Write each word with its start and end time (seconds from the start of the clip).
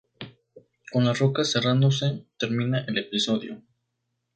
Con 0.91 1.05
la 1.05 1.13
roca 1.13 1.43
cerrándose, 1.45 2.25
termina 2.39 2.79
el 2.87 2.97
episodio. 2.97 3.61